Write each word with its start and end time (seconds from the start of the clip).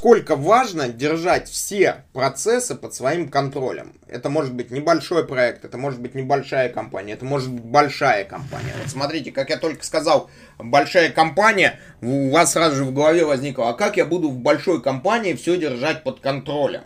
Сколько 0.00 0.34
важно 0.34 0.88
держать 0.88 1.46
все 1.46 2.04
процессы 2.14 2.74
под 2.74 2.94
своим 2.94 3.28
контролем. 3.28 3.92
Это 4.08 4.30
может 4.30 4.54
быть 4.54 4.70
небольшой 4.70 5.26
проект, 5.26 5.66
это 5.66 5.76
может 5.76 6.00
быть 6.00 6.14
небольшая 6.14 6.70
компания, 6.70 7.12
это 7.12 7.26
может 7.26 7.52
быть 7.52 7.64
большая 7.64 8.24
компания. 8.24 8.72
Вот 8.80 8.88
смотрите, 8.88 9.30
как 9.30 9.50
я 9.50 9.58
только 9.58 9.84
сказал, 9.84 10.30
большая 10.58 11.10
компания, 11.10 11.78
у 12.00 12.30
вас 12.30 12.52
сразу 12.52 12.76
же 12.76 12.84
в 12.84 12.94
голове 12.94 13.26
возникло, 13.26 13.68
а 13.68 13.74
как 13.74 13.98
я 13.98 14.06
буду 14.06 14.30
в 14.30 14.38
большой 14.38 14.80
компании 14.82 15.34
все 15.34 15.58
держать 15.58 16.02
под 16.02 16.20
контролем? 16.20 16.84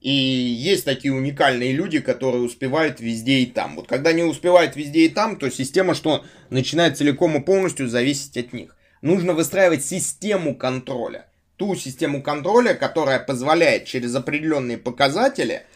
И 0.00 0.10
есть 0.10 0.84
такие 0.84 1.14
уникальные 1.14 1.70
люди, 1.70 2.00
которые 2.00 2.42
успевают 2.42 2.98
везде 2.98 3.38
и 3.38 3.46
там. 3.46 3.76
Вот 3.76 3.86
когда 3.86 4.12
не 4.12 4.24
успевают 4.24 4.74
везде 4.74 5.02
и 5.02 5.10
там, 5.10 5.36
то 5.36 5.48
система 5.48 5.94
что 5.94 6.24
начинает 6.48 6.98
целиком 6.98 7.36
и 7.36 7.40
полностью 7.40 7.88
зависеть 7.88 8.36
от 8.36 8.52
них. 8.52 8.76
Нужно 9.00 9.32
выстраивать 9.32 9.84
систему 9.84 10.56
контроля 10.56 11.26
ту 11.60 11.74
систему 11.74 12.22
контроля, 12.22 12.72
которая 12.72 13.18
позволяет 13.18 13.84
через 13.84 14.14
определенные 14.14 14.78
показатели 14.78 15.66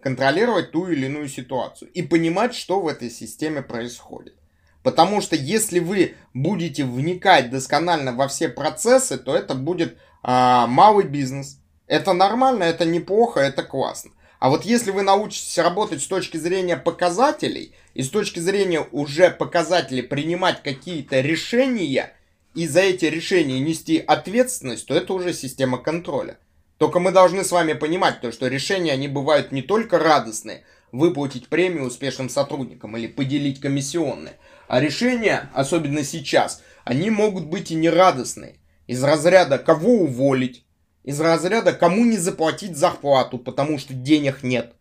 контролировать 0.00 0.70
ту 0.70 0.86
или 0.86 1.06
иную 1.06 1.28
ситуацию 1.28 1.90
и 1.90 2.02
понимать, 2.02 2.54
что 2.54 2.80
в 2.80 2.86
этой 2.86 3.10
системе 3.10 3.60
происходит. 3.60 4.36
Потому 4.84 5.20
что 5.20 5.34
если 5.34 5.80
вы 5.80 6.14
будете 6.34 6.84
вникать 6.84 7.50
досконально 7.50 8.12
во 8.12 8.28
все 8.28 8.48
процессы, 8.48 9.18
то 9.18 9.34
это 9.34 9.56
будет 9.56 9.98
а, 10.22 10.68
малый 10.68 11.04
бизнес. 11.04 11.58
Это 11.88 12.12
нормально, 12.12 12.62
это 12.62 12.84
неплохо, 12.84 13.40
это 13.40 13.64
классно. 13.64 14.12
А 14.38 14.50
вот 14.50 14.64
если 14.64 14.92
вы 14.92 15.02
научитесь 15.02 15.58
работать 15.58 16.00
с 16.00 16.06
точки 16.06 16.36
зрения 16.36 16.76
показателей 16.76 17.74
и 17.94 18.04
с 18.04 18.08
точки 18.08 18.38
зрения 18.38 18.86
уже 18.92 19.30
показателей 19.30 20.02
принимать 20.02 20.62
какие-то 20.62 21.20
решения– 21.22 22.12
и 22.54 22.66
за 22.66 22.80
эти 22.80 23.06
решения 23.06 23.58
нести 23.58 23.98
ответственность, 23.98 24.86
то 24.86 24.94
это 24.94 25.12
уже 25.12 25.32
система 25.32 25.78
контроля. 25.78 26.38
Только 26.78 26.98
мы 27.00 27.12
должны 27.12 27.44
с 27.44 27.52
вами 27.52 27.72
понимать 27.72 28.20
то, 28.20 28.32
что 28.32 28.48
решения, 28.48 28.92
они 28.92 29.08
бывают 29.08 29.52
не 29.52 29.62
только 29.62 29.98
радостные, 29.98 30.64
выплатить 30.92 31.48
премию 31.48 31.86
успешным 31.86 32.28
сотрудникам 32.28 32.96
или 32.96 33.06
поделить 33.06 33.60
комиссионные, 33.60 34.34
а 34.68 34.80
решения, 34.80 35.50
особенно 35.52 36.04
сейчас, 36.04 36.62
они 36.84 37.10
могут 37.10 37.46
быть 37.46 37.70
и 37.70 37.74
нерадостные. 37.74 38.56
Из 38.86 39.02
разряда 39.02 39.58
кого 39.58 40.02
уволить, 40.02 40.64
из 41.02 41.20
разряда 41.20 41.72
кому 41.72 42.04
не 42.04 42.16
заплатить 42.16 42.76
зарплату, 42.76 43.38
потому 43.38 43.78
что 43.78 43.94
денег 43.94 44.42
нет, 44.42 44.74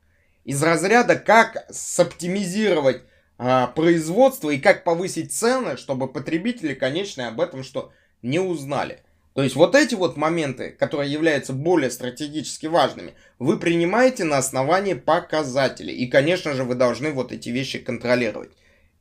из 0.43 0.61
разряда 0.61 1.15
как 1.15 1.65
соптимизировать 1.71 3.03
а, 3.45 3.67
производства 3.67 4.51
и 4.51 4.57
как 4.57 4.85
повысить 4.85 5.33
цены, 5.33 5.75
чтобы 5.75 6.07
потребители, 6.07 6.73
конечно, 6.73 7.27
об 7.27 7.41
этом 7.41 7.61
что 7.63 7.91
не 8.21 8.39
узнали. 8.39 8.99
То 9.33 9.43
есть 9.43 9.57
вот 9.57 9.75
эти 9.75 9.95
вот 9.95 10.15
моменты, 10.15 10.69
которые 10.69 11.11
являются 11.11 11.51
более 11.51 11.91
стратегически 11.91 12.67
важными, 12.67 13.15
вы 13.39 13.59
принимаете 13.59 14.23
на 14.23 14.37
основании 14.37 14.93
показателей. 14.93 15.93
И, 15.93 16.07
конечно 16.07 16.53
же, 16.53 16.63
вы 16.63 16.75
должны 16.75 17.11
вот 17.11 17.33
эти 17.33 17.49
вещи 17.49 17.79
контролировать. 17.79 18.51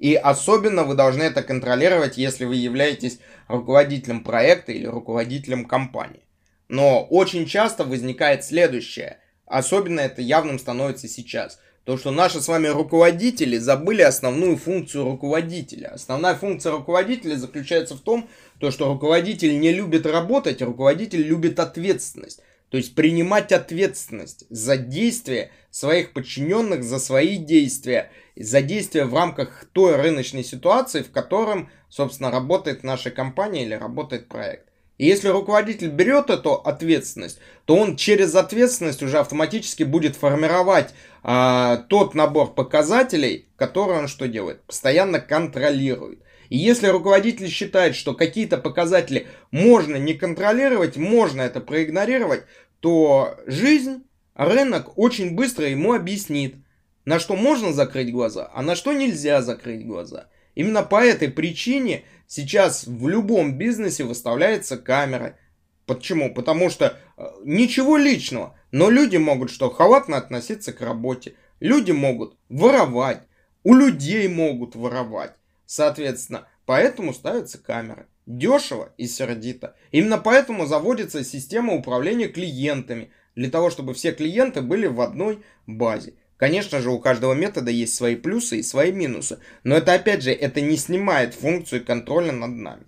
И 0.00 0.16
особенно 0.16 0.82
вы 0.82 0.96
должны 0.96 1.22
это 1.22 1.44
контролировать, 1.44 2.16
если 2.16 2.44
вы 2.44 2.56
являетесь 2.56 3.20
руководителем 3.46 4.24
проекта 4.24 4.72
или 4.72 4.86
руководителем 4.86 5.66
компании. 5.66 6.24
Но 6.66 7.04
очень 7.04 7.46
часто 7.46 7.84
возникает 7.84 8.44
следующее. 8.44 9.18
Особенно 9.46 10.00
это 10.00 10.22
явным 10.22 10.58
становится 10.58 11.08
сейчас– 11.08 11.58
то, 11.84 11.96
что 11.96 12.12
наши 12.12 12.40
с 12.40 12.46
вами 12.46 12.68
руководители 12.68 13.58
забыли 13.58 14.02
основную 14.02 14.56
функцию 14.56 15.04
руководителя. 15.04 15.88
Основная 15.88 16.36
функция 16.36 16.70
руководителя 16.72 17.36
заключается 17.36 17.96
в 17.96 18.00
том, 18.00 18.28
то, 18.60 18.70
что 18.70 18.86
руководитель 18.86 19.58
не 19.58 19.72
любит 19.72 20.06
работать, 20.06 20.62
а 20.62 20.66
руководитель 20.66 21.22
любит 21.22 21.58
ответственность. 21.58 22.40
То 22.70 22.76
есть 22.76 22.94
принимать 22.94 23.50
ответственность 23.50 24.46
за 24.48 24.76
действия 24.76 25.50
своих 25.70 26.12
подчиненных, 26.12 26.84
за 26.84 27.00
свои 27.00 27.36
действия, 27.36 28.12
за 28.36 28.62
действия 28.62 29.04
в 29.04 29.14
рамках 29.14 29.66
той 29.72 29.96
рыночной 29.96 30.44
ситуации, 30.44 31.02
в 31.02 31.10
котором, 31.10 31.68
собственно, 31.88 32.30
работает 32.30 32.84
наша 32.84 33.10
компания 33.10 33.64
или 33.64 33.74
работает 33.74 34.28
проект. 34.28 34.71
И 34.98 35.06
если 35.06 35.28
руководитель 35.28 35.88
берет 35.88 36.30
эту 36.30 36.54
ответственность, 36.54 37.38
то 37.64 37.76
он 37.76 37.96
через 37.96 38.34
ответственность 38.34 39.02
уже 39.02 39.18
автоматически 39.18 39.82
будет 39.82 40.16
формировать 40.16 40.94
а, 41.22 41.78
тот 41.88 42.14
набор 42.14 42.54
показателей, 42.54 43.48
который 43.56 43.98
он 43.98 44.08
что 44.08 44.28
делает? 44.28 44.62
Постоянно 44.62 45.18
контролирует. 45.18 46.20
И 46.50 46.58
если 46.58 46.88
руководитель 46.88 47.48
считает, 47.48 47.96
что 47.96 48.14
какие-то 48.14 48.58
показатели 48.58 49.26
можно 49.50 49.96
не 49.96 50.12
контролировать, 50.12 50.96
можно 50.96 51.40
это 51.40 51.60
проигнорировать, 51.60 52.44
то 52.80 53.36
жизнь, 53.46 54.02
рынок 54.34 54.98
очень 54.98 55.34
быстро 55.34 55.66
ему 55.66 55.94
объяснит, 55.94 56.56
на 57.04 57.18
что 57.18 57.36
можно 57.36 57.72
закрыть 57.72 58.12
глаза, 58.12 58.50
а 58.52 58.62
на 58.62 58.76
что 58.76 58.92
нельзя 58.92 59.40
закрыть 59.40 59.86
глаза. 59.86 60.28
Именно 60.54 60.82
по 60.82 61.02
этой 61.04 61.28
причине 61.28 62.04
сейчас 62.26 62.86
в 62.86 63.08
любом 63.08 63.58
бизнесе 63.58 64.04
выставляется 64.04 64.76
камера. 64.76 65.38
Почему? 65.86 66.32
Потому 66.32 66.70
что 66.70 66.98
э, 67.16 67.24
ничего 67.44 67.96
личного, 67.96 68.56
но 68.70 68.90
люди 68.90 69.16
могут 69.16 69.50
что, 69.50 69.70
халатно 69.70 70.16
относиться 70.16 70.72
к 70.72 70.80
работе. 70.80 71.34
Люди 71.60 71.92
могут 71.92 72.36
воровать, 72.48 73.22
у 73.62 73.74
людей 73.74 74.26
могут 74.28 74.74
воровать. 74.74 75.34
Соответственно, 75.66 76.48
поэтому 76.66 77.14
ставятся 77.14 77.58
камеры. 77.58 78.06
Дешево 78.26 78.92
и 78.96 79.06
сердито. 79.06 79.74
Именно 79.90 80.18
поэтому 80.18 80.66
заводится 80.66 81.24
система 81.24 81.74
управления 81.74 82.28
клиентами, 82.28 83.10
для 83.34 83.50
того, 83.50 83.70
чтобы 83.70 83.94
все 83.94 84.12
клиенты 84.12 84.60
были 84.60 84.86
в 84.86 85.00
одной 85.00 85.42
базе. 85.66 86.14
Конечно 86.42 86.80
же, 86.80 86.90
у 86.90 86.98
каждого 86.98 87.34
метода 87.34 87.70
есть 87.70 87.94
свои 87.94 88.16
плюсы 88.16 88.58
и 88.58 88.62
свои 88.64 88.90
минусы, 88.90 89.38
но 89.62 89.76
это 89.76 89.94
опять 89.94 90.24
же, 90.24 90.32
это 90.32 90.60
не 90.60 90.76
снимает 90.76 91.34
функцию 91.34 91.84
контроля 91.84 92.32
над 92.32 92.50
нами. 92.50 92.82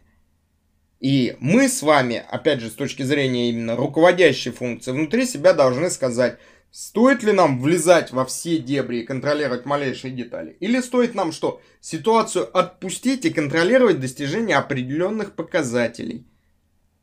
И 0.99 1.37
мы 1.39 1.69
с 1.69 1.81
вами, 1.81 2.25
опять 2.29 2.59
же, 2.59 2.69
с 2.69 2.73
точки 2.73 3.05
зрения 3.05 3.51
именно 3.51 3.77
руководящей 3.77 4.51
функции, 4.51 4.91
внутри 4.91 5.25
себя 5.25 5.53
должны 5.53 5.89
сказать, 5.91 6.41
стоит 6.73 7.23
ли 7.23 7.31
нам 7.31 7.61
влезать 7.61 8.11
во 8.11 8.25
все 8.25 8.59
дебри 8.59 9.03
и 9.03 9.07
контролировать 9.07 9.67
малейшие 9.67 10.13
детали, 10.13 10.57
или 10.59 10.81
стоит 10.81 11.15
нам 11.15 11.31
что, 11.31 11.63
ситуацию 11.81 12.51
отпустить 12.59 13.25
и 13.25 13.31
контролировать 13.31 14.01
достижение 14.01 14.57
определенных 14.57 15.37
показателей– 15.37 16.27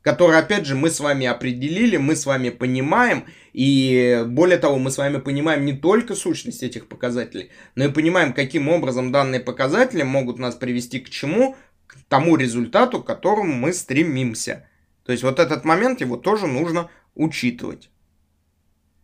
который, 0.02 0.38
опять 0.38 0.66
же, 0.66 0.74
мы 0.74 0.90
с 0.90 1.00
вами 1.00 1.26
определили, 1.26 1.96
мы 1.96 2.16
с 2.16 2.26
вами 2.26 2.50
понимаем, 2.50 3.26
и 3.52 4.24
более 4.26 4.58
того, 4.58 4.78
мы 4.78 4.90
с 4.90 4.98
вами 4.98 5.18
понимаем 5.18 5.64
не 5.64 5.72
только 5.72 6.14
сущность 6.14 6.62
этих 6.62 6.88
показателей, 6.88 7.50
но 7.74 7.84
и 7.84 7.92
понимаем, 7.92 8.32
каким 8.32 8.68
образом 8.68 9.12
данные 9.12 9.40
показатели 9.40 10.02
могут 10.02 10.38
нас 10.38 10.54
привести 10.54 11.00
к 11.00 11.08
чему, 11.08 11.56
к 11.86 11.96
тому 12.08 12.36
результату, 12.36 13.02
к 13.02 13.06
которому 13.06 13.52
мы 13.52 13.72
стремимся. 13.72 14.68
То 15.04 15.12
есть 15.12 15.24
вот 15.24 15.38
этот 15.38 15.64
момент 15.64 16.00
его 16.00 16.16
тоже 16.16 16.46
нужно 16.46 16.90
учитывать. 17.14 17.90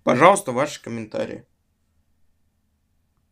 Пожалуйста, 0.04 0.52
ваши 0.52 0.82
комментарии. 0.82 1.44